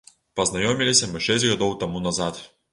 Пазнаёміліся 0.39 1.11
мы 1.13 1.23
шэсць 1.27 1.47
гадоў 1.53 1.79
таму 1.85 2.05
назад. 2.11 2.45